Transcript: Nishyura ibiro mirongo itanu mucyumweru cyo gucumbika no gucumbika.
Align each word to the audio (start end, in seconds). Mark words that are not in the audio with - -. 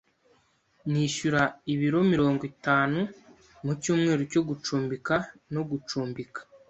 Nishyura 0.91 1.41
ibiro 1.73 1.99
mirongo 2.11 2.41
itanu 2.51 2.99
mucyumweru 3.65 4.21
cyo 4.31 4.41
gucumbika 4.47 5.15
no 5.53 5.61
gucumbika. 5.69 6.39